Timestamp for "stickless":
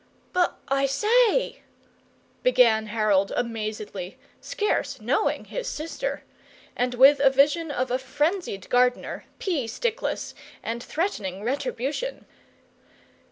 9.67-10.33